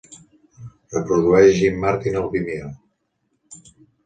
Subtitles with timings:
[0.93, 2.71] Reprodueix Jim Martin al Vimeo.